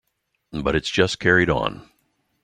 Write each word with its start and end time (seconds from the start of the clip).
But 0.51 0.75
it's 0.75 0.89
just 0.89 1.19
carried 1.19 1.51
on. 1.51 1.87